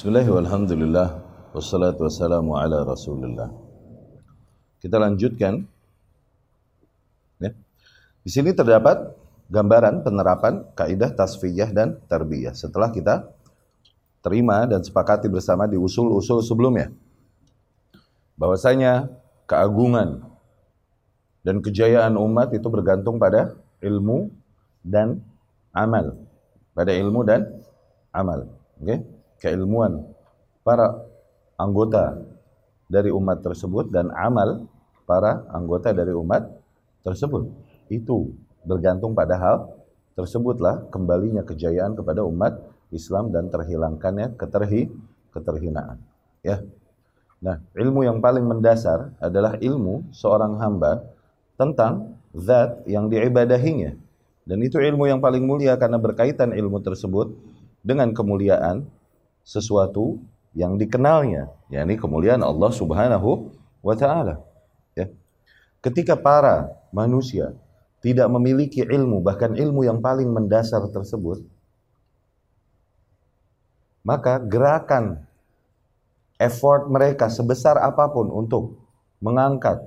[0.00, 1.08] Bismillah walhamdulillah
[1.52, 3.52] wassalatu wassalamu ala rasulillah.
[4.80, 5.68] Kita lanjutkan.
[7.36, 7.52] Ya.
[8.24, 8.96] Di sini terdapat
[9.52, 12.56] gambaran penerapan kaidah tasfiyah dan tarbiyah.
[12.56, 13.28] Setelah kita
[14.24, 16.88] terima dan sepakati bersama di usul-usul sebelumnya.
[18.40, 19.04] Bahwasanya
[19.44, 20.24] keagungan
[21.44, 23.52] dan kejayaan umat itu bergantung pada
[23.84, 24.32] ilmu
[24.80, 25.20] dan
[25.76, 26.16] amal.
[26.72, 27.52] Pada ilmu dan
[28.16, 28.48] amal.
[28.80, 28.96] Oke?
[28.96, 29.19] Okay?
[29.40, 30.04] Keilmuan
[30.62, 31.00] para
[31.56, 32.20] anggota
[32.86, 34.68] dari umat tersebut dan amal
[35.08, 36.46] para anggota dari umat
[37.02, 37.48] tersebut.
[37.88, 39.56] Itu bergantung pada hal
[40.14, 42.60] tersebutlah kembalinya kejayaan kepada umat
[42.92, 44.92] Islam dan terhilangkannya keterhi
[45.32, 45.98] keterhinaan.
[46.44, 46.60] Ya.
[47.40, 51.00] Nah, ilmu yang paling mendasar adalah ilmu seorang hamba
[51.56, 53.96] tentang zat yang diibadahinya.
[54.44, 57.32] Dan itu ilmu yang paling mulia karena berkaitan ilmu tersebut
[57.80, 58.84] dengan kemuliaan
[59.44, 60.20] sesuatu
[60.56, 64.42] yang dikenalnya, yakni kemuliaan Allah Subhanahu wa taala.
[64.98, 65.08] Ya.
[65.80, 67.54] Ketika para manusia
[68.02, 71.44] tidak memiliki ilmu, bahkan ilmu yang paling mendasar tersebut,
[74.02, 75.22] maka gerakan
[76.40, 78.80] effort mereka sebesar apa pun untuk
[79.20, 79.84] mengangkat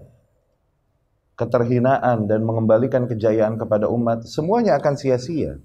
[1.33, 5.57] keterhinaan dan mengembalikan kejayaan kepada umat, semuanya akan sia-sia.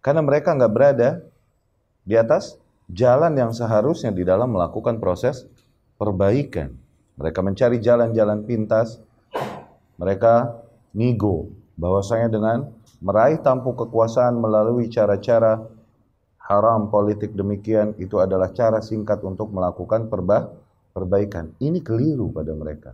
[0.00, 1.20] Karena mereka nggak berada
[2.08, 2.56] di atas
[2.90, 5.48] jalan yang seharusnya di dalam melakukan proses
[5.96, 6.74] perbaikan.
[7.14, 8.98] Mereka mencari jalan-jalan pintas,
[9.96, 10.58] mereka
[10.90, 12.58] nigo, bahwasanya dengan
[12.98, 15.62] meraih tampuk kekuasaan melalui cara-cara
[16.44, 20.50] haram politik demikian itu adalah cara singkat untuk melakukan perba
[20.90, 21.54] perbaikan.
[21.62, 22.90] Ini keliru pada mereka.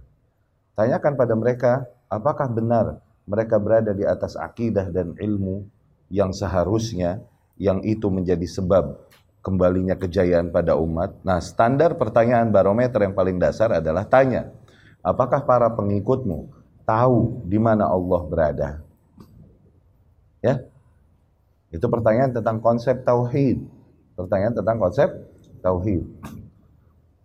[0.77, 1.73] Tanyakan pada mereka,
[2.09, 5.65] apakah benar mereka berada di atas akidah dan ilmu
[6.11, 7.21] yang seharusnya
[7.61, 8.97] yang itu menjadi sebab
[9.41, 11.17] kembalinya kejayaan pada umat.
[11.25, 14.53] Nah, standar pertanyaan barometer yang paling dasar adalah tanya,
[15.01, 16.53] apakah para pengikutmu
[16.85, 18.71] tahu di mana Allah berada?
[20.45, 20.65] Ya.
[21.71, 23.63] Itu pertanyaan tentang konsep tauhid.
[24.19, 25.09] Pertanyaan tentang konsep
[25.63, 26.03] tauhid.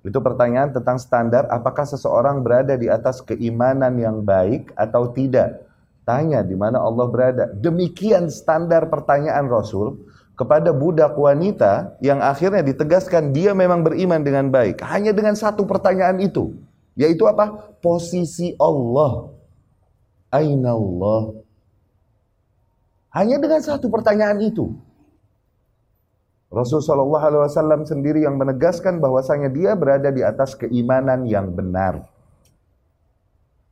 [0.06, 5.66] Itu pertanyaan tentang standar apakah seseorang berada di atas keimanan yang baik atau tidak.
[6.06, 7.50] Tanya di mana Allah berada.
[7.50, 9.98] Demikian standar pertanyaan Rasul
[10.36, 14.84] kepada budak wanita yang akhirnya ditegaskan dia memang beriman dengan baik.
[14.84, 16.52] Hanya dengan satu pertanyaan itu.
[16.96, 17.76] Yaitu apa?
[17.80, 19.32] Posisi Allah.
[20.32, 21.40] Aina Allah.
[23.16, 24.76] Hanya dengan satu pertanyaan itu.
[26.52, 32.08] Rasulullah SAW sendiri yang menegaskan bahwasanya dia berada di atas keimanan yang benar.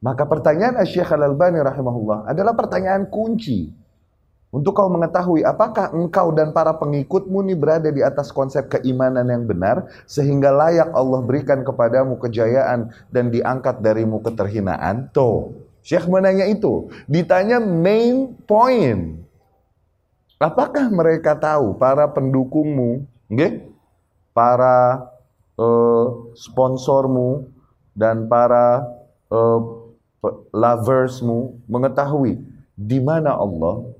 [0.03, 3.71] Maka pertanyaan Syekh Al-Albani rahimahullah adalah pertanyaan kunci.
[4.53, 9.49] Untuk kau mengetahui apakah engkau dan para pengikutmu ini berada di atas konsep keimanan yang
[9.49, 15.09] benar sehingga layak Allah berikan kepadamu kejayaan dan diangkat darimu keterhinaan.
[15.09, 16.93] Tuh, Syekh menanya itu.
[17.09, 19.25] Ditanya main point.
[20.37, 23.65] Apakah mereka tahu para pendukungmu, okay?
[24.37, 25.01] para
[25.57, 27.49] uh, sponsormu
[27.97, 28.85] dan para
[29.33, 29.61] uh,
[30.53, 32.37] loversmu mengetahui
[32.77, 33.92] di mana Allah?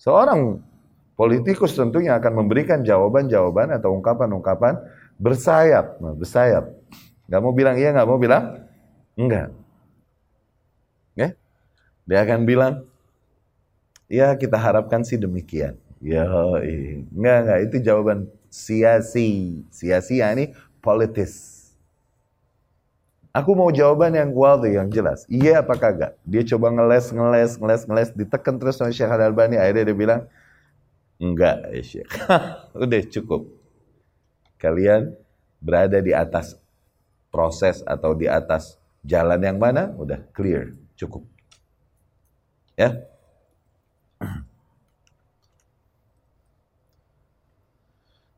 [0.00, 0.64] Seorang
[1.12, 4.80] politikus tentunya akan memberikan jawaban-jawaban atau ungkapan-ungkapan
[5.20, 6.72] bersayap, nah, bersayap.
[7.28, 8.64] Gak mau bilang iya, gak mau bilang
[9.20, 9.52] enggak.
[11.12, 11.36] Okay?
[12.08, 12.88] Dia akan bilang,
[14.10, 15.78] Ya kita harapkan sih demikian.
[16.02, 16.26] Ya,
[17.14, 19.62] enggak enggak itu jawaban sia-si.
[19.70, 20.50] Sia-sia ini
[20.82, 21.59] politis.
[23.30, 25.22] Aku mau jawaban yang waldi, yang jelas.
[25.30, 26.18] Iya apa kagak?
[26.26, 29.54] Dia coba ngeles, ngeles, ngeles, ngeles, ditekan terus sama Syekh Al-Albani.
[29.54, 30.20] Akhirnya dia bilang,
[31.22, 32.10] enggak ya Syekh.
[32.84, 33.46] Udah cukup.
[34.58, 35.14] Kalian
[35.62, 36.58] berada di atas
[37.30, 39.94] proses atau di atas jalan yang mana?
[39.94, 41.22] Udah clear, cukup.
[42.74, 42.98] Ya,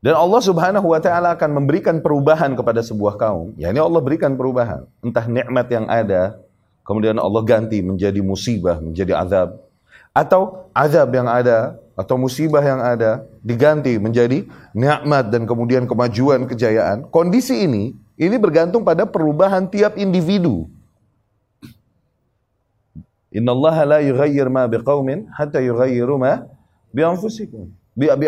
[0.03, 3.55] Dan Allah Subhanahu wa taala akan memberikan perubahan kepada sebuah kaum.
[3.55, 4.83] Ya ini Allah berikan perubahan.
[4.99, 6.43] Entah nikmat yang ada,
[6.83, 9.63] kemudian Allah ganti menjadi musibah, menjadi azab.
[10.11, 14.43] Atau azab yang ada, atau musibah yang ada, diganti menjadi
[14.75, 17.07] nikmat dan kemudian kemajuan, kejayaan.
[17.07, 20.67] Kondisi ini, ini bergantung pada perubahan tiap individu.
[23.31, 26.43] Inna Allah la yughayyir ma biqaumin hatta yughayyiru ma
[26.91, 27.71] bi anfusihim.
[27.95, 28.27] Bi, bi.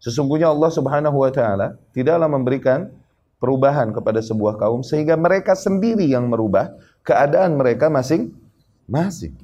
[0.00, 2.92] Sesungguhnya Allah Subhanahu wa taala tidaklah memberikan
[3.40, 6.72] perubahan kepada sebuah kaum sehingga mereka sendiri yang merubah
[7.04, 9.36] keadaan mereka masing-masing.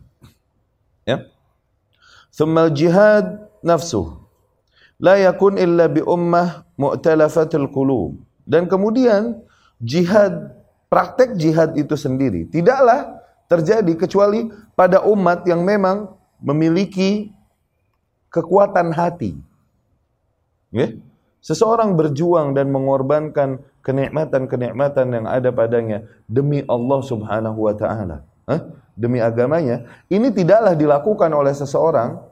[1.05, 1.29] Ya.
[2.33, 4.23] Thummal jihad nafsuh
[5.03, 8.23] la yakun illa bi ummah mu'talafatul qulub.
[8.47, 9.43] Dan kemudian
[9.83, 10.55] jihad,
[10.87, 13.19] praktek jihad itu sendiri tidaklah
[13.51, 17.31] terjadi kecuali pada umat yang memang memiliki
[18.33, 19.37] kekuatan hati.
[20.73, 20.97] Ya?
[21.43, 28.23] Seseorang berjuang dan mengorbankan kenikmatan-kenikmatan yang ada padanya demi Allah Subhanahu wa taala,
[28.95, 32.23] demi agamanya, ini tidaklah dilakukan oleh seseorang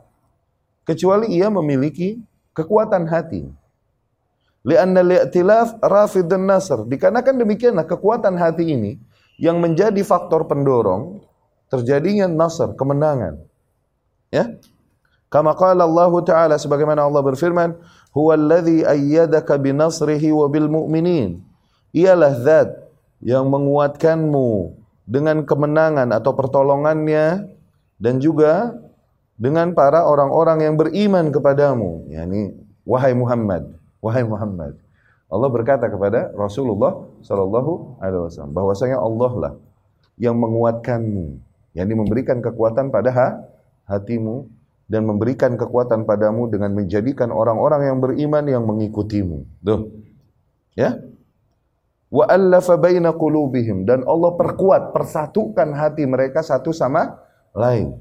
[0.87, 2.23] kecuali ia memiliki
[2.55, 3.51] kekuatan hati.
[4.61, 6.85] Lianna li'tilaf rafidun nasr.
[6.85, 8.93] Dikarenakan demikianlah kekuatan hati ini
[9.41, 11.25] yang menjadi faktor pendorong
[11.73, 13.41] terjadinya nasr, kemenangan.
[14.29, 14.61] Ya?
[15.31, 17.79] Kama qala Allah Ta'ala sebagaimana Allah berfirman,
[18.11, 21.43] "Huwa alladhi ayyadaka binasrihi wa bil mu'minin."
[21.91, 22.71] Ialah zat
[23.21, 27.51] yang menguatkanmu dengan kemenangan atau pertolongannya
[27.99, 28.79] dan juga
[29.41, 32.07] dengan para orang-orang yang beriman kepadamu.
[32.13, 32.55] Yani
[32.87, 34.79] wahai Muhammad, wahai Muhammad.
[35.31, 39.53] Allah berkata kepada Rasulullah sallallahu alaihi wasallam bahwasanya Allah lah
[40.21, 41.39] yang menguatkanmu,
[41.73, 43.41] yakni memberikan kekuatan pada
[43.87, 44.51] hatimu
[44.91, 49.47] dan memberikan kekuatan padamu dengan menjadikan orang-orang yang beriman yang mengikutimu.
[49.63, 49.87] Tuh.
[50.75, 50.99] Ya.
[52.11, 57.23] Wa allafa baina qulubihim dan Allah perkuat, persatukan hati mereka satu sama
[57.55, 57.95] lain.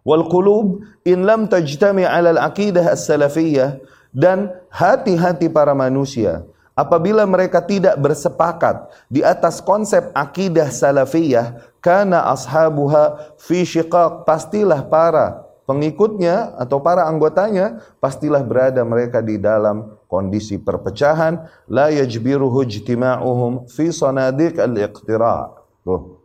[0.00, 3.76] Wal qulub in lam tajtami 'ala al-aqidah as-salafiyyah
[4.16, 13.36] dan hati-hati para manusia apabila mereka tidak bersepakat di atas konsep akidah salafiyah karena ashabuha
[13.36, 21.46] fi syiqaq pastilah para pengikutnya atau para anggotanya pastilah berada mereka di dalam kondisi perpecahan
[21.70, 25.54] la yajbiruhu ijtima'uhum fi sanadiq al-iqtira.
[25.82, 26.22] Tuh.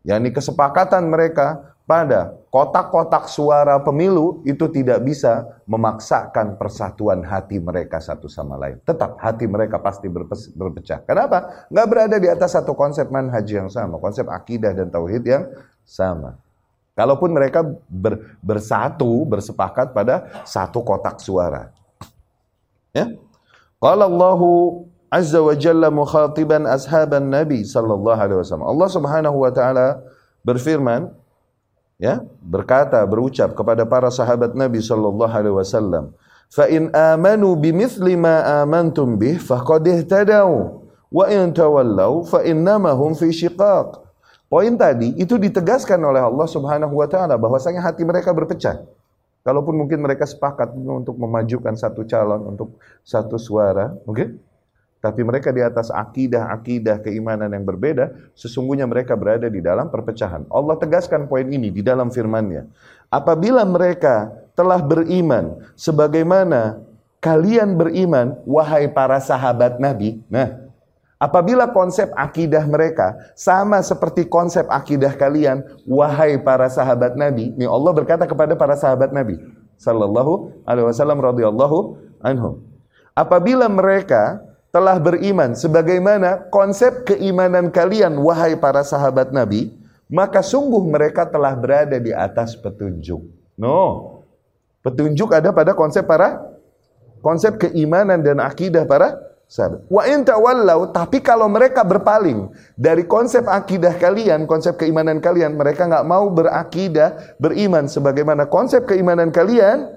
[0.00, 8.30] Yani kesepakatan mereka pada kotak-kotak suara pemilu itu tidak bisa memaksakan persatuan hati mereka satu
[8.30, 8.78] sama lain.
[8.86, 10.06] Tetap hati mereka pasti
[10.54, 11.02] berpecah.
[11.02, 11.66] Kenapa?
[11.66, 15.50] Nggak berada di atas satu konsep manhaj yang sama, konsep akidah dan tauhid yang
[15.82, 16.38] sama.
[17.00, 21.72] Kalaupun mereka ber, bersatu, bersepakat pada satu kotak suara.
[22.92, 23.08] Ya.
[23.80, 28.68] Qala Allahu Azza wa Jalla mukhatiban ashaban Nabi sallallahu alaihi wasallam.
[28.68, 30.04] Allah Subhanahu wa taala
[30.44, 31.08] berfirman
[31.96, 36.12] ya, berkata, berucap kepada para sahabat Nabi sallallahu alaihi wasallam,
[36.52, 43.16] "Fa in amanu bimithli ma amantum bih faqad ihtadaw wa in tawallaw fa innama hum
[43.16, 44.09] fi shiqaq."
[44.50, 48.82] Poin tadi itu ditegaskan oleh Allah Subhanahu wa taala bahwasanya hati mereka berpecah.
[49.46, 52.74] Kalaupun mungkin mereka sepakat untuk memajukan satu calon untuk
[53.06, 54.16] satu suara, oke?
[54.18, 54.28] Okay?
[55.00, 60.44] Tapi mereka di atas akidah-akidah keimanan yang berbeda, sesungguhnya mereka berada di dalam perpecahan.
[60.52, 62.68] Allah tegaskan poin ini di dalam firman-Nya.
[63.08, 66.84] Apabila mereka telah beriman sebagaimana
[67.16, 70.20] kalian beriman wahai para sahabat Nabi.
[70.28, 70.68] Nah,
[71.20, 77.92] Apabila konsep akidah mereka sama seperti konsep akidah kalian, wahai para sahabat Nabi, ini Allah
[77.92, 79.36] berkata kepada para sahabat Nabi
[79.76, 82.64] sallallahu alaihi wasallam radhiyallahu anhum.
[83.12, 84.40] Apabila mereka
[84.72, 89.76] telah beriman sebagaimana konsep keimanan kalian wahai para sahabat Nabi,
[90.08, 93.20] maka sungguh mereka telah berada di atas petunjuk.
[93.60, 94.24] No.
[94.80, 96.40] Petunjuk ada pada konsep para
[97.20, 99.29] konsep keimanan dan akidah para.
[99.90, 105.90] Wa in tawallau, tapi kalau mereka berpaling dari konsep akidah kalian, konsep keimanan kalian, mereka
[105.90, 109.90] nggak mau berakidah, beriman sebagaimana konsep keimanan kalian,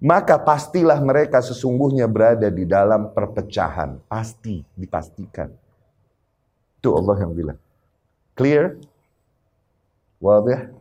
[0.00, 4.00] maka pastilah mereka sesungguhnya berada di dalam perpecahan.
[4.08, 5.52] Pasti, dipastikan.
[6.80, 7.60] Itu Allah yang bilang.
[8.32, 8.80] Clear?
[10.24, 10.79] Wadih?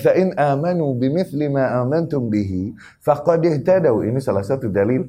[0.00, 2.72] فَإِنْ آمَنُوا بِمِثْلِ مَا آمَنْتُمْ بِهِ
[3.04, 5.04] فَقَدْ اهْتَدَوْا Ini salah satu dalil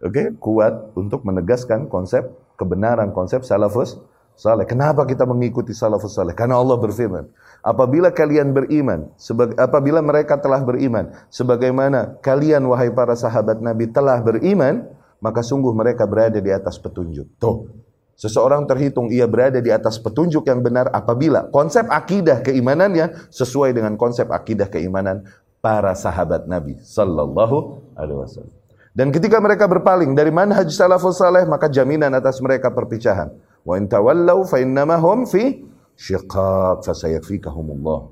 [0.00, 4.00] oke okay, kuat untuk menegaskan konsep kebenaran konsep salafus
[4.36, 4.64] saleh.
[4.64, 6.32] Kenapa kita mengikuti salafus saleh?
[6.32, 7.28] Karena Allah berfirman,
[7.60, 9.12] apabila kalian beriman,
[9.60, 14.88] apabila mereka telah beriman, sebagaimana kalian wahai para sahabat Nabi telah beriman,
[15.22, 17.28] maka sungguh mereka berada di atas petunjuk.
[17.38, 17.68] Tuh,
[18.17, 23.93] Seseorang terhitung ia berada di atas petunjuk yang benar apabila konsep akidah keimanannya sesuai dengan
[23.93, 25.21] konsep akidah keimanan
[25.61, 28.55] para sahabat Nabi sallallahu alaihi wasallam.
[28.97, 33.29] Dan ketika mereka berpaling dari manhaj salafus saleh maka jaminan atas mereka perpecahan.
[33.61, 35.61] Wa in tawallau fa innama hum fi
[35.93, 38.09] syiqaq fa sayakfikahumullah.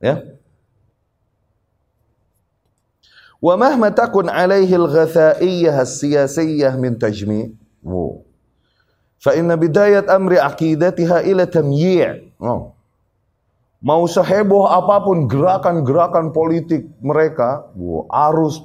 [0.00, 0.24] Ya.
[3.36, 7.52] Wa mahma takun alaihi al-ghathaiyyah as-siyasiyyah min tajmi'
[9.22, 12.34] Fa inna bidayat amri aqidatiha ila tamyi'.
[12.42, 12.74] Oh.
[13.78, 18.62] Mau seheboh apa pun gerakan-gerakan politik mereka, wow, arus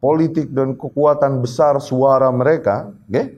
[0.00, 3.36] politik dan kekuatan besar suara mereka, okay?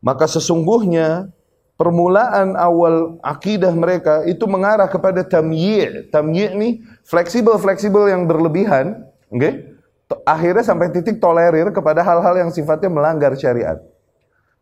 [0.00, 1.32] maka sesungguhnya
[1.80, 6.08] permulaan awal akidah mereka itu mengarah kepada tamyi'.
[6.12, 6.68] Tamyi' ini
[7.08, 9.68] fleksibel-fleksibel yang berlebihan, okay?
[10.24, 13.80] akhirnya sampai titik tolerir kepada hal-hal yang sifatnya melanggar syariat.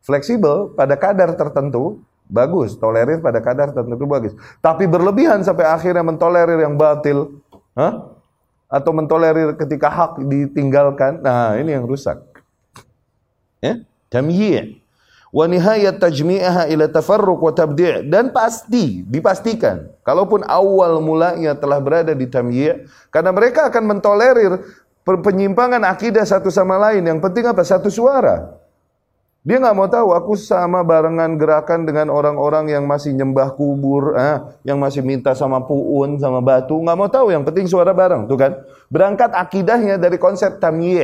[0.09, 2.81] Fleksibel pada kadar tertentu, bagus.
[2.81, 4.33] Tolerir pada kadar tertentu bagus.
[4.65, 7.45] Tapi berlebihan sampai akhirnya mentolerir yang batil.
[7.77, 8.09] Hah?
[8.73, 11.21] Atau mentolerir ketika hak ditinggalkan.
[11.21, 12.25] Nah, ini yang rusak.
[13.61, 13.85] Ya?
[14.09, 14.81] Tamyi'
[15.29, 22.25] wa nihayat ila tafarruq wa tabdi' dan pasti dipastikan kalaupun awal mulanya telah berada di
[22.25, 24.65] tamyi' karena mereka akan mentolerir
[25.05, 28.57] penyimpangan akidah satu sama lain yang penting apa satu suara
[29.49, 34.45] dia nggak mau tahu aku sama barengan gerakan dengan orang-orang yang masih nyembah kubur, eh,
[34.61, 37.33] yang masih minta sama puun, sama batu, nggak mau tahu.
[37.33, 38.61] Yang penting suara bareng, tuh kan?
[38.93, 41.00] Berangkat akidahnya dari konsep tamyi,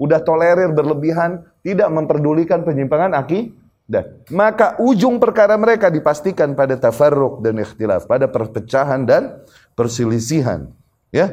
[0.00, 4.24] udah tolerir berlebihan, tidak memperdulikan penyimpangan akidah.
[4.32, 9.44] Maka ujung perkara mereka dipastikan pada tafarruk dan ikhtilaf, pada perpecahan dan
[9.76, 10.72] perselisihan,
[11.12, 11.28] ya.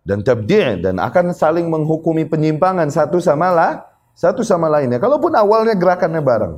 [0.00, 3.87] Dan tabdi' dan akan saling menghukumi penyimpangan satu sama lah
[4.18, 4.98] satu sama lainnya.
[4.98, 6.54] Kalaupun awalnya gerakannya bareng.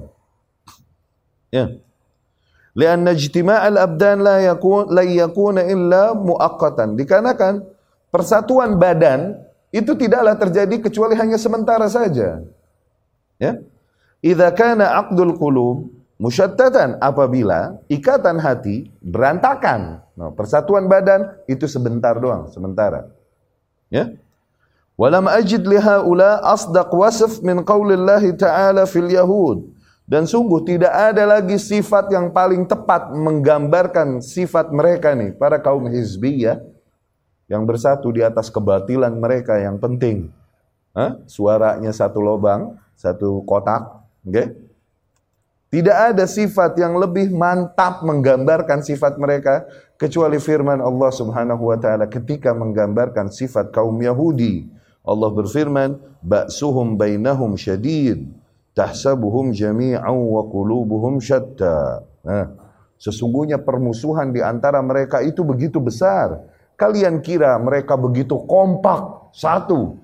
[1.53, 1.77] Ya.
[2.73, 6.97] Lianna ijtima'al abdan la yakun la yakuna illa muaqqatan.
[6.97, 7.61] Dikarenakan
[8.09, 9.37] persatuan badan
[9.77, 12.41] itu tidaklah terjadi kecuali hanya sementara saja.
[13.37, 13.53] Ya.
[14.25, 20.01] Idza kana aqdul qulub musyattatan apabila ikatan hati berantakan.
[20.17, 23.05] Nah, persatuan badan itu sebentar doang, sementara.
[23.93, 24.17] Ya.
[25.01, 29.65] Walam ajid lihaula asdaq wasf min qaulillahi ta'ala fil yahud.
[30.05, 35.89] Dan sungguh tidak ada lagi sifat yang paling tepat menggambarkan sifat mereka nih, para kaum
[35.89, 36.61] hizbiyah
[37.49, 40.29] yang bersatu di atas kebatilan mereka yang penting.
[40.93, 41.17] Hah?
[41.25, 44.53] Suaranya satu lobang, satu kotak, okay?
[45.71, 49.65] Tidak ada sifat yang lebih mantap menggambarkan sifat mereka
[49.97, 54.67] kecuali firman Allah Subhanahu wa taala ketika menggambarkan sifat kaum Yahudi
[55.01, 58.29] Allah berfirman, "Ba'suhum bainahum syadid,
[58.77, 62.53] tahsabuhum jami'an wa qulubuhum syatta." Nah,
[63.01, 66.45] sesungguhnya permusuhan di antara mereka itu begitu besar.
[66.77, 70.01] Kalian kira mereka begitu kompak, satu.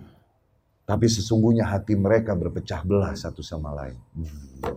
[0.86, 3.98] Tapi sesungguhnya hati mereka berpecah belah satu sama lain.
[4.14, 4.76] Hmm.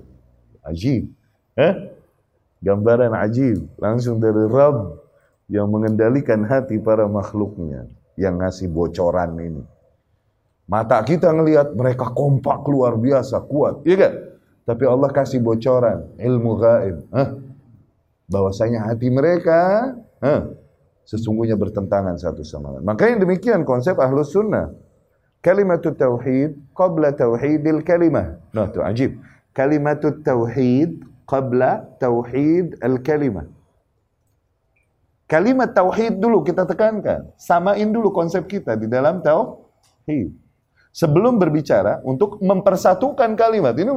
[0.65, 1.11] Ajib.
[1.53, 1.73] Eh?
[2.65, 3.69] Gambaran ajib.
[3.77, 4.99] Langsung dari Rabb
[5.53, 7.85] yang mengendalikan hati para makhluknya.
[8.17, 9.63] Yang ngasih bocoran ini.
[10.69, 14.13] Mata kita ngelihat mereka kompak luar biasa, kuat, iya kan?
[14.69, 17.09] Tapi Allah kasih bocoran, ilmu gaib.
[17.09, 17.29] Hah?
[18.29, 20.45] Bahwasanya hati mereka hah?
[21.09, 22.85] sesungguhnya bertentangan satu sama lain.
[22.85, 24.69] Makanya demikian konsep ahlus sunnah.
[25.41, 28.37] Kalimatut tauhid qabla tauhidil kalimah.
[28.53, 29.11] Nah, itu ajib.
[29.57, 33.49] Kalimatut tauhid qabla tauhid al kalimah.
[35.25, 37.33] Kalimat tauhid dulu kita tekankan.
[37.41, 40.48] Samain dulu konsep kita di dalam tauhid
[40.99, 43.71] sebelum berbicara untuk mempersatukan kalimat.
[43.71, 43.87] Ini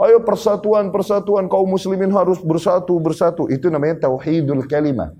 [0.00, 3.52] ayo persatuan, persatuan kaum muslimin harus bersatu, bersatu.
[3.52, 5.12] Itu namanya tauhidul kalimat.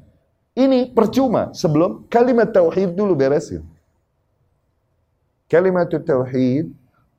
[0.56, 3.60] Ini percuma sebelum kalimat tauhid dulu beresin.
[5.52, 6.72] Kalimat tauhid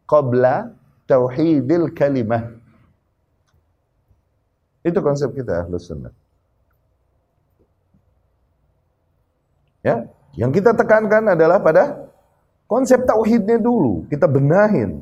[0.10, 0.74] qabla
[1.06, 2.58] tauhidil kalimah.
[4.82, 6.14] Itu konsep kita ahlus sunnah.
[9.86, 12.09] Ya, yang kita tekankan adalah pada
[12.70, 15.02] Konsep tauhidnya dulu kita benahin.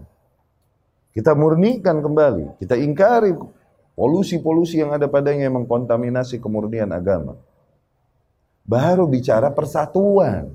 [1.12, 3.34] Kita murnikan kembali, kita ingkari
[3.98, 7.36] polusi-polusi yang ada padanya yang mengkontaminasi kemurnian agama.
[8.64, 10.54] Baru bicara persatuan.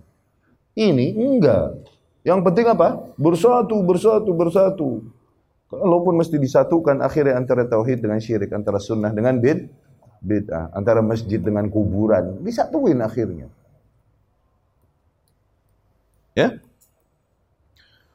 [0.73, 1.85] Ini enggak.
[2.23, 3.11] Yang penting apa?
[3.19, 4.90] Bersatu, bersatu, bersatu.
[5.69, 9.66] Kalaupun mesti disatukan akhirnya antara tauhid dengan syirik, antara sunnah dengan bid,
[10.23, 13.50] bid'ah, antara masjid dengan kuburan, disatuin akhirnya.
[16.38, 16.62] Ya?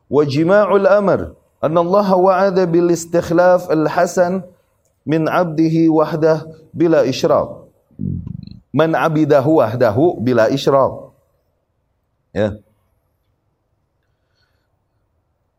[0.08, 1.36] wajima'ul amr.
[1.58, 4.46] Anna Allah wa'ada bil istikhlaf al hasan
[5.08, 7.66] min 'abdihi wahdah bila isyraq
[8.70, 11.16] man 'abidahu wahdahu bila isyraq
[12.36, 12.60] ya.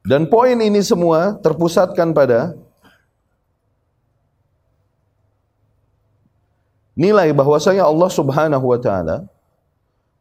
[0.09, 2.57] Dan poin ini semua terpusatkan pada
[6.97, 9.17] nilai bahwasanya Allah Subhanahu wa taala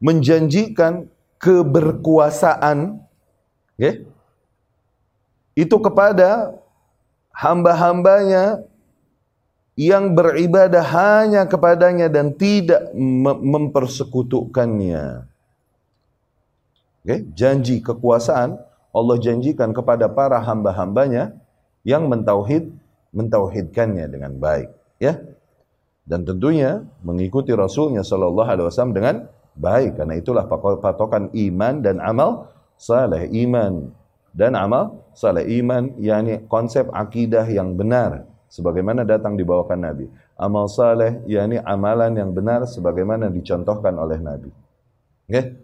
[0.04, 1.08] menjanjikan
[1.40, 3.00] keberkuasaan
[3.78, 4.04] okay,
[5.58, 6.54] itu kepada
[7.34, 8.62] hamba-hambanya
[9.74, 12.94] yang beribadah hanya kepadanya dan tidak
[13.42, 15.26] mempersekutukannya.
[17.02, 17.26] Okay?
[17.34, 18.62] Janji kekuasaan
[18.94, 21.34] Allah janjikan kepada para hamba-hambanya
[21.86, 22.74] yang mentauhid,
[23.14, 24.70] mentauhidkannya dengan baik.
[24.98, 25.22] Ya,
[26.10, 29.16] dan tentunya mengikuti Rasulnya Shallallahu Alaihi Wasallam dengan
[29.54, 30.50] baik karena itulah
[30.82, 32.50] patokan iman dan amal
[32.80, 33.94] saleh iman
[34.38, 40.06] dan amal saleh iman yakni konsep akidah yang benar sebagaimana datang dibawakan Nabi.
[40.38, 44.54] Amal saleh yakni amalan yang benar sebagaimana dicontohkan oleh Nabi.
[45.26, 45.58] Okay?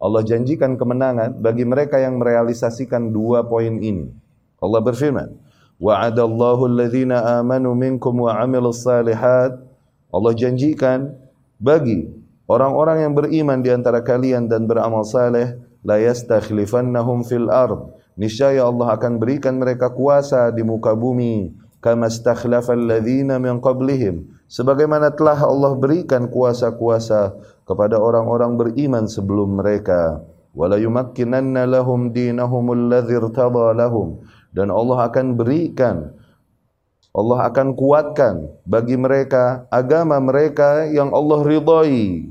[0.00, 4.08] Allah janjikan kemenangan bagi mereka yang merealisasikan dua poin ini.
[4.56, 5.28] Allah berfirman,
[5.76, 9.60] "Wa'adallahu alladhina amanu minkum wa 'amilus salihat."
[10.08, 11.12] Allah janjikan
[11.60, 12.08] bagi
[12.48, 18.03] orang-orang yang beriman di antara kalian dan beramal saleh, la yastakhlifannahum fil ard.
[18.14, 21.50] Niscaya Allah akan berikan mereka kuasa di muka bumi.
[21.82, 24.30] Kama stakhlafal ladzina min qablihim.
[24.46, 27.34] Sebagaimana telah Allah berikan kuasa-kuasa
[27.66, 30.22] kepada orang-orang beriman sebelum mereka.
[30.54, 33.18] Wala yumakkinanna lahum dinahum alladzi
[33.74, 34.22] lahum.
[34.54, 36.14] Dan Allah akan berikan
[37.14, 42.26] Allah akan kuatkan bagi mereka agama mereka yang Allah ridai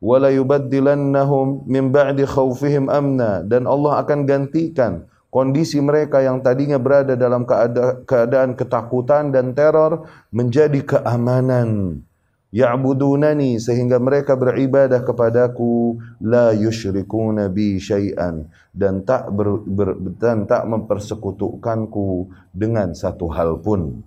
[0.00, 7.14] wala yubaddilannahum min ba'di khaufihim amna dan Allah akan gantikan kondisi mereka yang tadinya berada
[7.14, 12.02] dalam keada keadaan ketakutan dan teror menjadi keamanan.
[12.50, 20.66] Ya'budunani sehingga mereka beribadah kepadaku la yusyrikuna bi syai'an dan tak ber, ber, dan tak
[20.66, 24.02] mempersekutukanku dengan satu hal pun.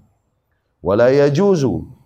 [0.83, 2.02] Wala yajuzu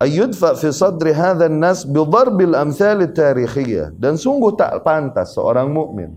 [0.00, 6.16] ayyudfa fi sadri hadha an-nas bi darbil amthal tarikhiyah dan sungguh tak pantas seorang mukmin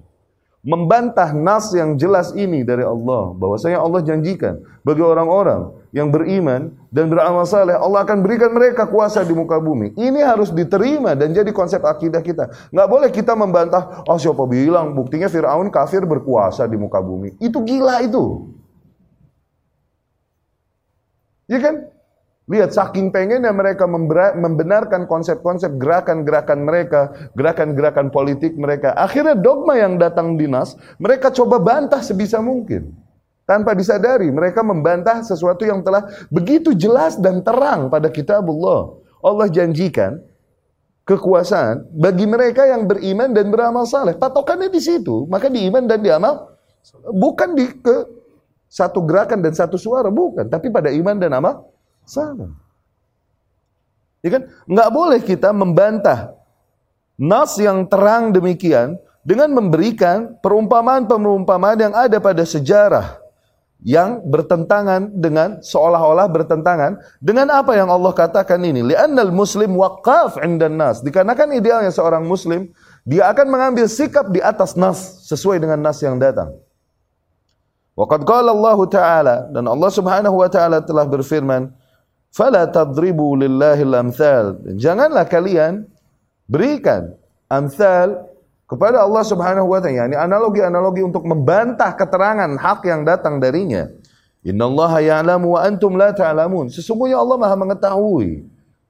[0.64, 7.12] membantah nas yang jelas ini dari Allah bahwasanya Allah janjikan bagi orang-orang yang beriman dan
[7.12, 9.92] beramal saleh Allah akan berikan mereka kuasa di muka bumi.
[9.94, 12.50] Ini harus diterima dan jadi konsep akidah kita.
[12.72, 17.36] Nggak boleh kita membantah, oh siapa bilang buktinya Firaun kafir berkuasa di muka bumi.
[17.44, 18.48] Itu gila itu.
[21.52, 21.93] Ya kan?
[22.44, 23.88] Lihat saking pengennya mereka
[24.36, 28.92] membenarkan konsep-konsep gerakan-gerakan mereka, gerakan-gerakan politik mereka.
[29.00, 32.92] Akhirnya dogma yang datang dinas, mereka coba bantah sebisa mungkin.
[33.48, 38.92] Tanpa disadari, mereka membantah sesuatu yang telah begitu jelas dan terang pada kitabullah.
[39.24, 40.20] Allah janjikan
[41.08, 44.16] kekuasaan bagi mereka yang beriman dan beramal saleh.
[44.20, 45.28] Patokannya di situ.
[45.32, 46.56] Maka di iman dan di amal
[47.08, 48.04] bukan di ke
[48.68, 51.73] satu gerakan dan satu suara, bukan, tapi pada iman dan amal
[52.04, 52.52] Salah.
[54.24, 54.44] Ya kan?
[54.68, 56.36] Nggak boleh kita membantah
[57.20, 63.24] nas yang terang demikian dengan memberikan perumpamaan-perumpamaan yang ada pada sejarah
[63.84, 68.80] yang bertentangan dengan seolah-olah bertentangan dengan apa yang Allah katakan ini.
[68.80, 71.04] Li'annal muslim waqaf 'indan nas.
[71.04, 72.72] Dikarenakan idealnya seorang muslim
[73.04, 76.56] dia akan mengambil sikap di atas nas sesuai dengan nas yang datang.
[77.94, 81.70] Waqad qala Allah Ta'ala dan Allah Subhanahu wa taala telah berfirman,
[82.34, 84.58] Fala tadribu lillahil amthal.
[84.74, 85.86] Janganlah kalian
[86.50, 87.14] berikan
[87.46, 88.26] amthal
[88.66, 93.86] kepada Allah Subhanahu wa taala, yakni analogi-analogi untuk membantah keterangan hak yang datang darinya.
[94.42, 96.74] Innallaha ya'lamu wa antum la ta'lamun.
[96.74, 98.44] Sesungguhnya Allah Maha mengetahui.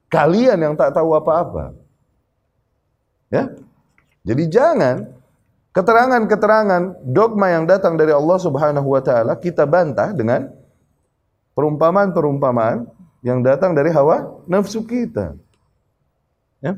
[0.08, 1.76] Kalian yang tak tahu apa-apa.
[3.28, 3.52] Ya?
[4.24, 5.04] Jadi jangan
[5.76, 10.48] keterangan-keterangan dogma yang datang dari Allah Subhanahu wa taala kita bantah dengan
[11.52, 15.32] perumpamaan-perumpamaan yang datang dari hawa nafsu kita.
[16.60, 16.76] Ya.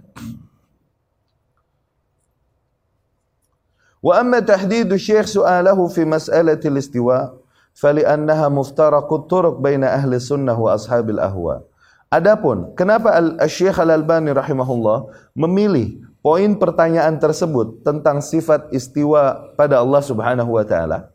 [3.98, 7.34] Wa amma tahdidu syekh su'alahu fi mas'alati al-istiwa
[7.74, 11.66] fali'annaha muftaraqut turuq baina ahli sunnah wa ashabil ahwa.
[12.06, 20.54] Adapun kenapa Al-Syekh Al-Albani rahimahullah memilih poin pertanyaan tersebut tentang sifat istiwa pada Allah Subhanahu
[20.54, 21.10] wa taala?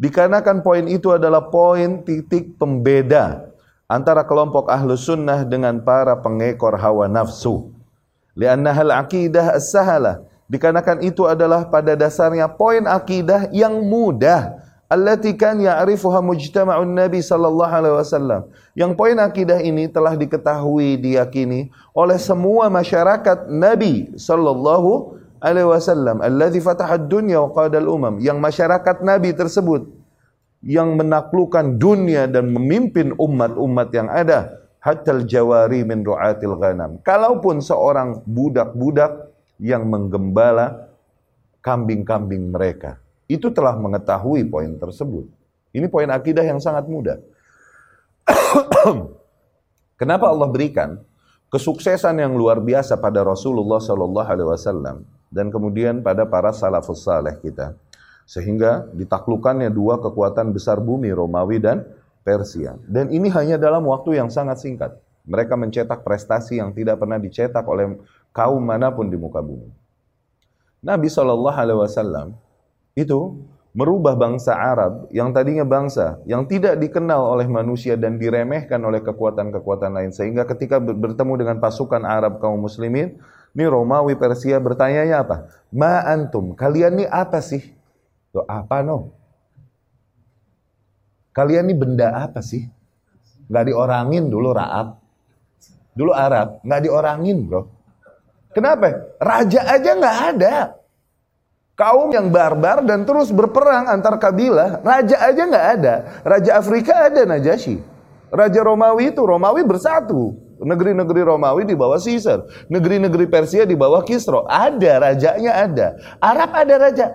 [0.00, 3.47] Dikarenakan poin itu adalah poin titik pembeda
[3.88, 7.72] antara kelompok ahlu sunnah dengan para pengekor hawa nafsu.
[8.36, 10.22] Lianna hal akidah as-sahalah.
[10.48, 14.60] Dikarenakan itu adalah pada dasarnya poin akidah yang mudah.
[14.88, 18.40] Allati kan ya'rifuha mujtama'un Nabi sallallahu alaihi wasallam.
[18.72, 26.24] Yang poin akidah ini telah diketahui, diyakini oleh semua masyarakat Nabi sallallahu alaihi wasallam.
[26.24, 28.16] Alladzi fataha ad-dunya wa qadal umam.
[28.16, 29.97] Yang masyarakat Nabi tersebut
[30.62, 36.98] yang menaklukkan dunia dan memimpin umat-umat yang ada hatta jawari min ru'atil ghanam.
[37.02, 40.90] Kalaupun seorang budak-budak yang menggembala
[41.62, 42.98] kambing-kambing mereka,
[43.30, 45.28] itu telah mengetahui poin tersebut.
[45.74, 47.20] Ini poin akidah yang sangat mudah.
[50.00, 50.98] Kenapa Allah berikan
[51.52, 54.96] kesuksesan yang luar biasa pada Rasulullah Shallallahu Alaihi Wasallam
[55.28, 57.76] dan kemudian pada para salafus saleh kita,
[58.28, 61.88] sehingga ditaklukkannya dua kekuatan besar bumi Romawi dan
[62.20, 62.76] Persia.
[62.84, 65.00] Dan ini hanya dalam waktu yang sangat singkat.
[65.24, 67.96] Mereka mencetak prestasi yang tidak pernah dicetak oleh
[68.36, 69.72] kaum mana pun di muka bumi.
[70.84, 72.28] Nabi Shallallahu Alaihi Wasallam
[72.92, 73.40] itu
[73.72, 79.92] merubah bangsa Arab yang tadinya bangsa yang tidak dikenal oleh manusia dan diremehkan oleh kekuatan-kekuatan
[79.92, 83.20] lain sehingga ketika bertemu dengan pasukan Arab kaum muslimin
[83.56, 85.48] ini Romawi Persia bertanya apa?
[85.72, 87.77] Ma antum, kalian ini apa sih?
[88.34, 89.14] Tuh, apa no?
[91.32, 92.66] Kalian ini benda apa sih?
[93.48, 94.98] Gak diorangin dulu Raab.
[95.98, 97.66] Dulu Arab, nggak diorangin bro.
[98.54, 99.18] Kenapa?
[99.18, 100.78] Raja aja nggak ada
[101.78, 104.82] kaum yang barbar dan terus berperang antar kabilah.
[104.82, 105.94] Raja aja nggak ada.
[106.26, 107.78] Raja Afrika ada Najasyi.
[108.28, 110.34] Raja Romawi itu Romawi bersatu.
[110.58, 112.42] Negeri-negeri Romawi di bawah Caesar.
[112.66, 114.42] Negeri-negeri Persia di bawah Kisro.
[114.50, 115.88] Ada, rajanya ada.
[116.18, 117.06] Arab ada raja.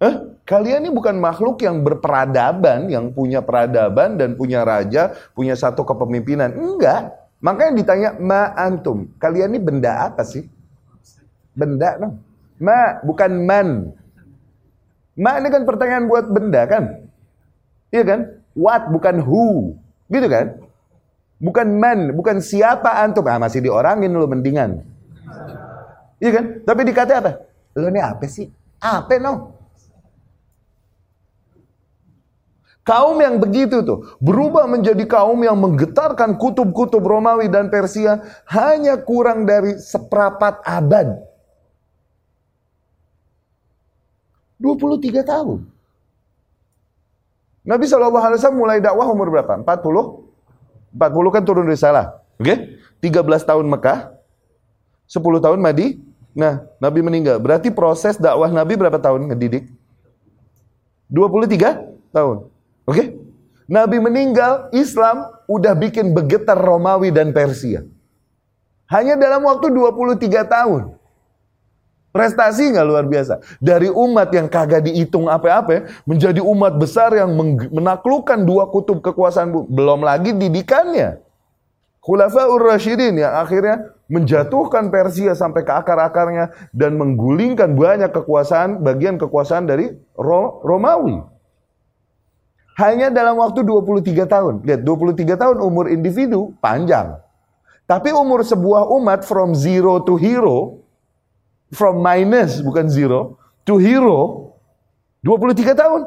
[0.00, 0.14] Eh,
[0.48, 6.56] kalian ini bukan makhluk yang berperadaban, yang punya peradaban dan punya raja, punya satu kepemimpinan.
[6.56, 7.20] Enggak.
[7.44, 9.12] Makanya ditanya, ma antum.
[9.20, 10.48] Kalian ini benda apa sih?
[11.52, 12.16] Benda, no?
[12.56, 13.92] Ma, bukan man.
[15.20, 16.84] Ma ini kan pertanyaan buat benda kan?
[17.92, 18.20] Iya kan?
[18.56, 19.76] What, bukan who.
[20.08, 20.64] Gitu kan?
[21.40, 23.28] Bukan man, bukan siapa antum.
[23.28, 24.80] Ah, masih diorangin lu mendingan.
[26.20, 26.44] Iya kan?
[26.64, 27.32] Tapi dikata apa?
[27.76, 28.48] Lu ini apa sih?
[28.80, 29.59] Apa no?
[32.80, 39.44] Kaum yang begitu tuh berubah menjadi kaum yang menggetarkan kutub-kutub Romawi dan Persia hanya kurang
[39.44, 41.20] dari seprapat abad.
[44.60, 45.64] 23 tahun.
[47.64, 49.60] Nabi SAW mulai dakwah umur berapa?
[49.60, 50.96] 40?
[50.96, 52.20] 40 kan turun risalah.
[52.40, 52.76] Oke?
[53.00, 53.12] Okay?
[53.12, 54.16] 13 tahun Mekah.
[55.08, 56.00] 10 tahun Madi.
[56.32, 57.36] Nah, Nabi meninggal.
[57.40, 59.68] Berarti proses dakwah Nabi berapa tahun ngedidik?
[61.12, 62.59] 23 tahun.
[63.70, 67.86] Nabi meninggal, Islam udah bikin begetar Romawi dan Persia.
[68.90, 70.98] Hanya dalam waktu 23 tahun.
[72.10, 73.38] Prestasi nggak luar biasa.
[73.62, 77.30] Dari umat yang kagak dihitung apa-apa, menjadi umat besar yang
[77.70, 79.70] menaklukkan dua kutub kekuasaan.
[79.70, 81.22] Belum lagi didikannya.
[82.02, 89.70] Khulafaur Rashidin yang akhirnya menjatuhkan Persia sampai ke akar-akarnya dan menggulingkan banyak kekuasaan, bagian kekuasaan
[89.70, 89.94] dari
[90.66, 91.22] Romawi.
[92.80, 94.54] Hanya dalam waktu 23 tahun.
[94.64, 97.20] Lihat, 23 tahun umur individu panjang.
[97.84, 100.80] Tapi umur sebuah umat from zero to hero
[101.74, 104.54] from minus bukan zero to hero
[105.26, 106.00] 23 tahun.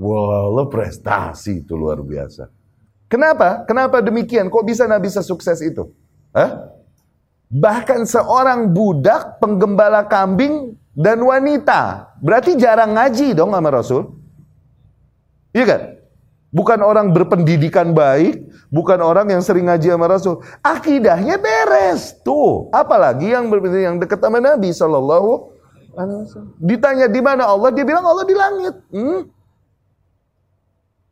[0.00, 2.48] Wah, wow, prestasi itu luar biasa.
[3.10, 3.66] Kenapa?
[3.66, 4.46] Kenapa demikian?
[4.46, 5.90] Kok bisa Nabi sukses itu?
[6.30, 6.70] Hah?
[7.50, 12.14] Bahkan seorang budak penggembala kambing dan wanita.
[12.22, 14.19] Berarti jarang ngaji dong sama Rasul.
[15.50, 15.82] Iya kan?
[16.50, 18.42] Bukan orang berpendidikan baik,
[18.74, 20.42] bukan orang yang sering ngaji sama Rasul.
[20.66, 22.18] Akidahnya beres.
[22.26, 25.58] Tuh, apalagi yang yang dekat sama Nabi Shallallahu
[26.58, 28.74] Ditanya di mana Allah, dia bilang Allah di langit.
[28.90, 29.20] Hmm?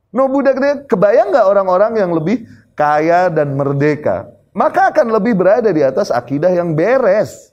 [0.09, 4.27] No budak dia kebayang nggak orang-orang yang lebih kaya dan merdeka?
[4.57, 7.53] Maka akan lebih berada di atas akidah yang beres.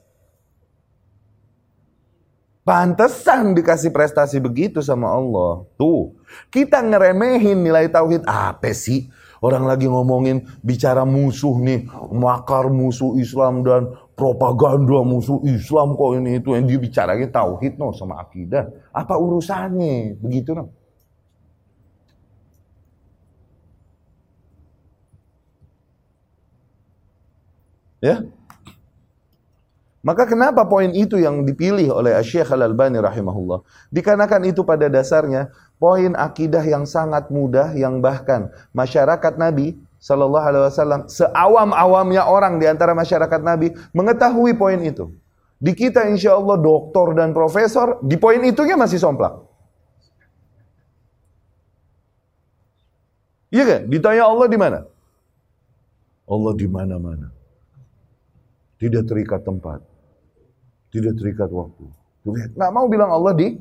[2.66, 5.62] Pantesan dikasih prestasi begitu sama Allah.
[5.78, 6.18] Tuh,
[6.50, 8.26] kita ngeremehin nilai tauhid.
[8.26, 9.06] Apa sih?
[9.38, 16.42] Orang lagi ngomongin bicara musuh nih, makar musuh Islam dan propaganda musuh Islam kok ini
[16.42, 18.66] itu yang dibicarain tauhid no sama akidah.
[18.90, 20.18] Apa urusannya?
[20.18, 20.74] Begitu no.
[28.02, 28.26] Ya,
[30.06, 33.66] maka kenapa poin itu yang dipilih oleh Syekh Al-Albani rahimahullah?
[33.90, 35.50] Dikarenakan itu pada dasarnya
[35.82, 42.70] poin akidah yang sangat mudah yang bahkan masyarakat Nabi Shallallahu Alaihi Wasallam seawam-awamnya orang di
[42.70, 45.10] antara masyarakat Nabi mengetahui poin itu.
[45.58, 49.42] Di kita insya Allah doktor dan profesor di poin itunya masih somplak.
[53.50, 53.80] Iya kan?
[53.90, 54.86] Ditanya Allah di mana?
[56.30, 57.34] Allah di mana-mana.
[58.78, 59.95] Tidak terikat tempat.
[60.90, 61.84] Tidak terikat waktu.
[62.26, 63.58] Nggak mau bilang Allah di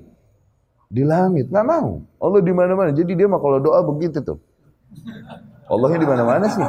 [0.90, 2.02] di langit, nggak mau.
[2.22, 2.90] Allah di mana-mana.
[2.94, 4.40] Jadi dia mah kalau doa begitu tuh.
[5.66, 6.66] Allahnya di mana-mana sih.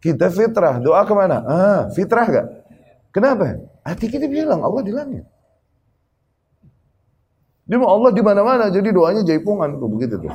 [0.00, 1.36] Kita fitrah, doa ke mana?
[1.42, 2.46] Ah, fitrah gak?
[3.10, 3.58] Kenapa?
[3.82, 5.24] Hati kita bilang Allah di langit.
[7.66, 10.30] Dia mau Allah di mana-mana, jadi doanya jaipungan tuh begitu tuh.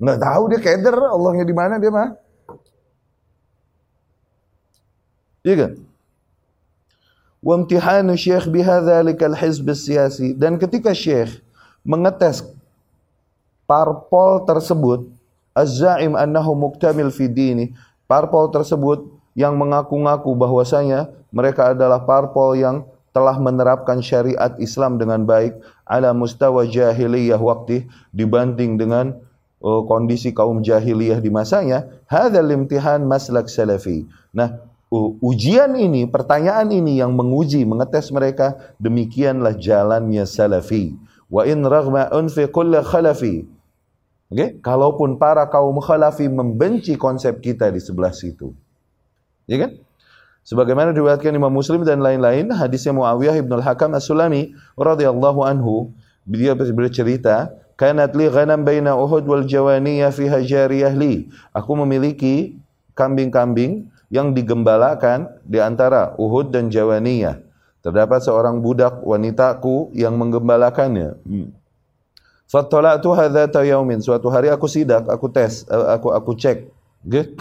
[0.00, 2.16] Nggak tahu dia keder, Allahnya di mana dia mah.
[5.46, 5.72] Iya kan?
[7.38, 11.38] Wamtihanu syekh bihadzalikal hizb siyasi dan ketika syekh
[11.86, 12.42] mengetes
[13.70, 15.06] parpol tersebut
[15.54, 17.70] az-za'im annahu muktamil fi dini
[18.10, 19.06] parpol tersebut
[19.38, 22.82] yang mengaku-ngaku bahwasanya mereka adalah parpol yang
[23.14, 25.54] telah menerapkan syariat Islam dengan baik
[25.86, 29.14] ala mustawa jahiliyah waktu dibanding dengan
[29.62, 34.02] uh, kondisi kaum jahiliyah di masanya hadzal imtihan maslak salafi
[34.34, 40.94] nah ujian ini, pertanyaan ini yang menguji, mengetes mereka, demikianlah jalannya salafi.
[41.26, 43.56] Wa in raghma unfi kulli khalafi.
[44.26, 44.58] Okay?
[44.58, 48.50] kalaupun para kaum khalafi membenci konsep kita di sebelah situ.
[49.46, 49.78] Ya kan?
[50.46, 55.90] Sebagaimana diriwayatkan Imam Muslim dan lain-lain, hadisnya Muawiyah ibn al-Hakam as-Sulami radhiyallahu anhu,
[56.26, 62.58] beliau bercerita, "Kanat li ghanam baina Uhud wal Jawaniyah fiha jariyah li." Aku memiliki
[62.94, 67.42] kambing-kambing yang digembalakan di antara Uhud dan Jawaniyah.
[67.82, 71.18] Terdapat seorang budak wanitaku yang menggembalakannya.
[71.22, 71.54] Hmm.
[72.46, 74.02] Fattala'tu hadzata yaumin.
[74.02, 76.66] Suatu hari aku sidak, aku tes, eh, aku aku cek.
[77.06, 77.34] Okay?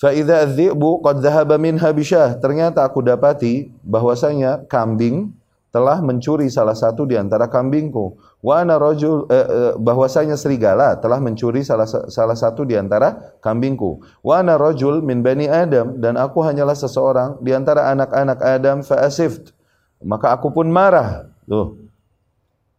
[0.00, 1.92] Fa idza adh-dhi'bu qad dhahaba minha.
[2.40, 5.36] Ternyata aku dapati bahwasanya kambing
[5.70, 8.18] telah mencuri salah satu di antara kambingku.
[8.42, 14.02] Wa ana rajul eh, eh, bahwasanya serigala telah mencuri salah salah satu di antara kambingku.
[14.22, 19.02] Wa ana rajul min bani Adam dan aku hanyalah seseorang di antara anak-anak Adam fa
[19.06, 19.54] asift.
[20.02, 21.30] Maka aku pun marah.
[21.46, 21.78] Tuh.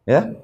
[0.03, 0.35] Ya?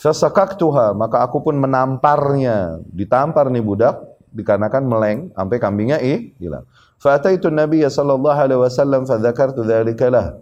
[0.00, 2.80] Fasakaktuha, maka aku pun menamparnya.
[2.88, 6.64] Ditampar nih budak dikarenakan meleng sampai kambingnya eh hilang.
[7.00, 10.40] Fa ataitu Nabi sallallahu alaihi wasallam fa dzakartu dzalika lah.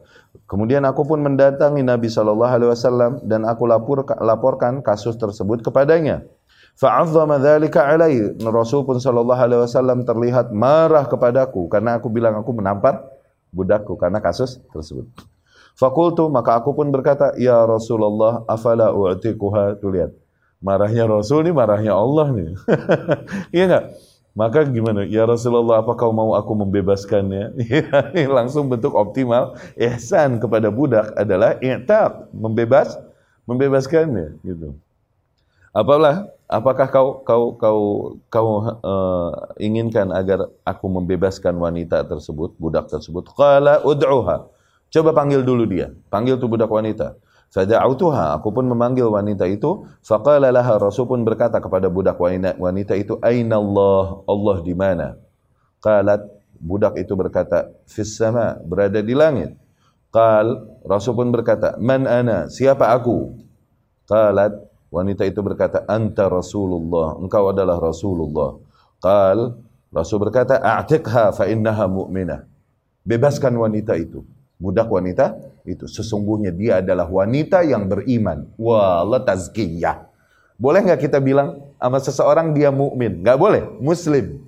[0.49, 6.25] Kemudian aku pun mendatangi Nabi Shallallahu Alaihi Wasallam dan aku lapor, laporkan kasus tersebut kepadanya.
[6.79, 8.23] Fa'azzama dzalika alai.
[8.39, 13.03] Rasul pun sallallahu alaihi wasallam terlihat marah kepadaku karena aku bilang aku menampar
[13.51, 15.11] budakku karena kasus tersebut.
[15.75, 20.15] Fakultu maka aku pun berkata, "Ya Rasulullah, afala u'tikuha?" Tuh lihat.
[20.63, 22.51] Marahnya Rasul ini marahnya Allah nih.
[23.55, 23.85] iya enggak?
[24.38, 25.03] Maka gimana?
[25.03, 27.59] Ya Rasulullah, apa kau mau aku membebaskannya?
[28.38, 29.59] Langsung bentuk optimal.
[29.74, 32.94] Ihsan kepada budak adalah i'tab, membebas,
[33.51, 34.38] membebaskannya.
[34.46, 34.79] Gitu.
[35.74, 37.81] Apalah, apakah kau kau kau
[38.31, 38.48] kau
[38.79, 43.27] uh, inginkan agar aku membebaskan wanita tersebut, budak tersebut?
[43.35, 44.46] Qala ud'uha.
[44.94, 45.90] Coba panggil dulu dia.
[46.14, 47.18] Panggil tuh budak wanita.
[47.49, 49.89] Fada'autuha, aku pun memanggil wanita itu.
[50.05, 55.17] Faqala laha, Rasul pun berkata kepada budak wanita itu, Aina Allah, Allah di mana?
[55.81, 56.29] Qalat,
[56.61, 59.57] budak itu berkata, Fis sama, berada di langit.
[60.13, 63.41] Qal, Rasul pun berkata, Man ana, siapa aku?
[64.05, 64.53] Qalat,
[64.93, 68.61] wanita itu berkata, Anta Rasulullah, engkau adalah Rasulullah.
[69.01, 69.57] Qal,
[69.89, 72.45] Rasul berkata, A'tiqha fa innaha mu'minah.
[73.09, 74.21] Bebaskan wanita itu
[74.59, 78.49] budak wanita itu sesungguhnya dia adalah wanita yang beriman.
[78.57, 80.09] Wah, Allah tazkiyah.
[80.57, 83.21] Boleh nggak kita bilang sama seseorang dia mukmin?
[83.21, 84.43] Nggak boleh, muslim.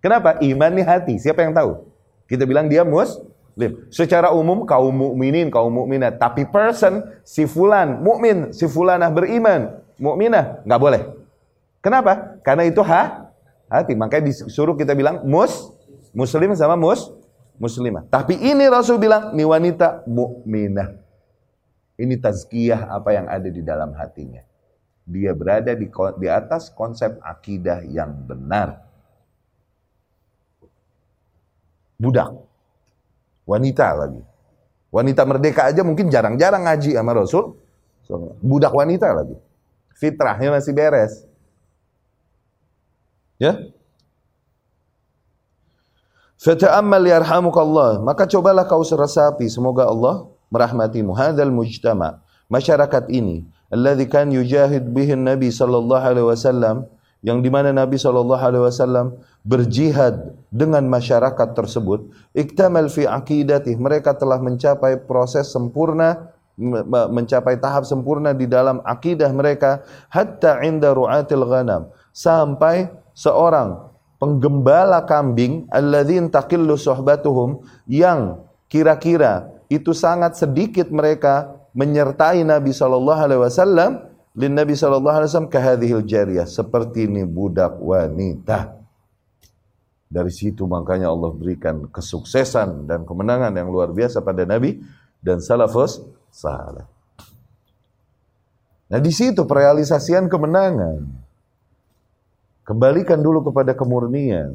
[0.00, 0.38] Kenapa?
[0.42, 1.14] Iman nih hati.
[1.20, 1.86] Siapa yang tahu?
[2.26, 3.86] Kita bilang dia muslim.
[3.90, 10.62] Secara umum kaum mukminin, kaum mukminat, tapi person si fulan mukmin, si fulanah beriman, mukminah,
[10.62, 11.02] nggak boleh.
[11.82, 12.38] Kenapa?
[12.42, 13.30] Karena itu ha
[13.70, 13.94] hati.
[13.94, 15.70] Makanya disuruh kita bilang mus
[16.10, 17.12] muslim sama mus
[17.58, 18.06] muslimah.
[18.08, 20.94] Tapi ini Rasul bilang, ini wanita mukminah.
[21.98, 24.42] Ini tazkiyah apa yang ada di dalam hatinya.
[25.02, 28.86] Dia berada di, di atas konsep akidah yang benar.
[31.98, 32.30] Budak.
[33.42, 34.22] Wanita lagi.
[34.88, 37.58] Wanita merdeka aja mungkin jarang-jarang ngaji sama Rasul.
[38.40, 39.36] budak wanita lagi.
[39.98, 41.28] Fitrahnya masih beres.
[43.36, 43.68] Ya,
[46.38, 47.98] Fata'ammal yarhamukallah.
[47.98, 49.50] Maka cobalah kau serasapi.
[49.50, 51.10] Semoga Allah merahmatimu.
[51.12, 52.22] Hadal mujtama.
[52.46, 53.42] Masyarakat ini.
[53.68, 56.86] Alladhi kan yujahid bihin Nabi sallallahu alaihi wasallam.
[57.26, 62.06] Yang di mana Nabi sallallahu alaihi wasallam berjihad dengan masyarakat tersebut.
[62.32, 63.74] Iktamal fi aqidatih.
[63.74, 66.30] Mereka telah mencapai proses sempurna
[67.14, 73.87] mencapai tahap sempurna di dalam akidah mereka hatta inda ru'atil ghanam sampai seorang
[74.18, 83.42] penggembala kambing alladzin taqillu suhbatuhum yang kira-kira itu sangat sedikit mereka menyertai Nabi sallallahu alaihi
[83.46, 83.90] wasallam
[84.34, 88.74] lin Nabi sallallahu alaihi wasallam kahadhil jariyah seperti ini budak wanita.
[90.08, 94.80] Dari situ makanya Allah berikan kesuksesan dan kemenangan yang luar biasa pada Nabi
[95.20, 96.00] dan salafus
[96.32, 96.88] saleh.
[98.88, 101.27] Nah di situ perealisasian kemenangan.
[102.68, 104.52] Kembalikan dulu kepada kemurnian.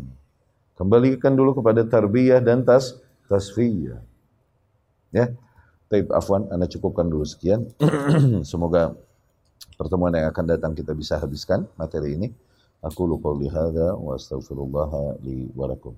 [0.77, 4.05] Kembalikan dulu kepada tarbiyah dan tas tasfiyah.
[5.09, 5.33] Ya.
[5.89, 7.73] Taib afwan, Anda cukupkan dulu sekian.
[8.45, 8.93] Semoga
[9.81, 12.29] pertemuan yang akan datang kita bisa habiskan materi ini.
[12.85, 15.97] Aku lupa lihada wa astaghfirullah li walakum.